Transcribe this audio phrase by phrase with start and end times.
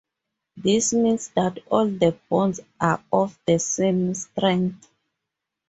[0.57, 4.89] This means that all the bonds are of the same strength.